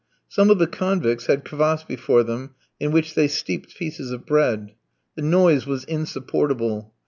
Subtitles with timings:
[0.27, 4.71] Some of the convicts had kvas before them, in which they steeped pieces of bread.
[5.15, 6.91] The noise was insupportable.